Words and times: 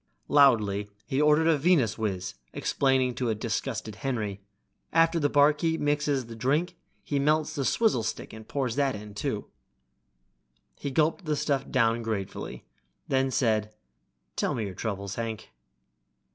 Loudly 0.29 0.89
he 1.05 1.21
ordered 1.21 1.45
a 1.45 1.59
Venuswiz, 1.59 2.33
explaining 2.53 3.13
to 3.13 3.29
a 3.29 3.35
disgusted 3.35 3.97
Henry, 3.97 4.41
"After 4.91 5.19
the 5.19 5.29
barkeep 5.29 5.79
mixes 5.79 6.25
the 6.25 6.35
drink 6.35 6.75
he 7.03 7.19
melts 7.19 7.53
the 7.53 7.63
swizzle 7.63 8.01
stick 8.01 8.33
and 8.33 8.47
pours 8.47 8.75
that 8.77 8.95
in, 8.95 9.13
too." 9.13 9.45
He 10.79 10.89
gulped 10.89 11.25
the 11.25 11.35
stuff 11.35 11.69
down 11.69 12.01
gratefully, 12.01 12.65
then 13.09 13.29
said, 13.29 13.75
"Tell 14.35 14.55
me 14.55 14.65
your 14.65 14.73
troubles, 14.73 15.13
Hank." 15.13 15.51